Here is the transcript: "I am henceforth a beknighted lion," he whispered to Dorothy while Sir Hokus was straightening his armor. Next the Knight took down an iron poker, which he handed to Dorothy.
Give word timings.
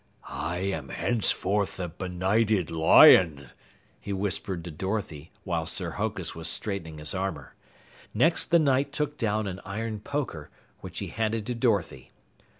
"I 0.27 0.57
am 0.57 0.89
henceforth 0.89 1.79
a 1.79 1.87
beknighted 1.87 2.71
lion," 2.71 3.51
he 3.99 4.11
whispered 4.11 4.63
to 4.63 4.71
Dorothy 4.71 5.29
while 5.43 5.67
Sir 5.67 5.91
Hokus 5.91 6.33
was 6.33 6.49
straightening 6.49 6.97
his 6.97 7.13
armor. 7.13 7.53
Next 8.11 8.49
the 8.49 8.57
Knight 8.57 8.93
took 8.93 9.15
down 9.15 9.45
an 9.45 9.61
iron 9.63 9.99
poker, 9.99 10.49
which 10.79 10.97
he 10.97 11.09
handed 11.09 11.45
to 11.45 11.53
Dorothy. 11.53 12.09